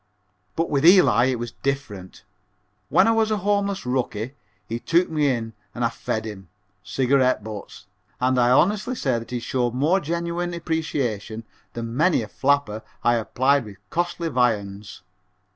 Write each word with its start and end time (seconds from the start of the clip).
But 0.55 0.71
with 0.71 0.83
Eli 0.83 1.25
it 1.25 1.37
was 1.37 1.51
different. 1.51 2.23
When 2.89 3.07
I 3.07 3.11
was 3.11 3.29
a 3.29 3.37
homeless 3.37 3.85
rookie 3.85 4.33
he 4.65 4.79
took 4.79 5.11
me 5.11 5.27
in 5.29 5.53
and 5.75 5.85
I 5.85 5.89
fed 5.89 6.25
him 6.25 6.49
cigarette 6.83 7.43
butts 7.43 7.85
and 8.19 8.39
I'll 8.39 8.61
honestly 8.61 8.95
say 8.95 9.19
that 9.19 9.29
he 9.29 9.39
showed 9.39 9.75
more 9.75 9.99
genuine 9.99 10.55
appreciation 10.55 11.43
than 11.73 11.95
many 11.95 12.23
a 12.23 12.27
flapper 12.27 12.81
I 13.03 13.13
have 13.13 13.35
plied 13.35 13.63
with 13.63 13.77
costly 13.91 14.29
viands. 14.29 15.03